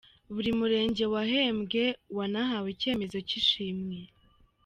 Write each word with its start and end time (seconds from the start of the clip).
Buri 0.33 0.51
murenge 0.59 1.03
wahembwe 1.13 1.83
wanahawe 2.17 2.67
icyemezo 2.75 3.17
cy’ishimwe. 3.27 3.97